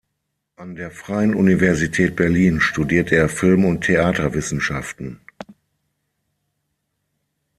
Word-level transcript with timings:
An 0.55 0.73
der 0.75 0.89
Freien 0.89 1.35
Universität 1.35 2.15
Berlin 2.15 2.59
studierte 2.59 3.15
er 3.17 3.29
Film- 3.29 3.65
und 3.65 3.81
Theaterwissenschaften. 3.81 5.19